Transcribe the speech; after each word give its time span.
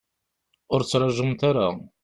Ur 0.73 0.81
ttraǧumt 0.83 1.41
ara. 1.49 1.67